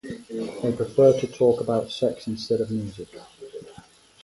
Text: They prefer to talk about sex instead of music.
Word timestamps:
They 0.03 0.71
prefer 0.75 1.19
to 1.19 1.27
talk 1.27 1.61
about 1.61 1.91
sex 1.91 2.25
instead 2.25 2.59
of 2.59 2.71
music. 2.71 3.09